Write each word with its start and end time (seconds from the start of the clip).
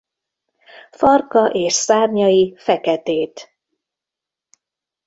Farka 0.91 1.45
és 1.51 1.73
szárnyai 1.73 2.55
feketét. 2.57 3.53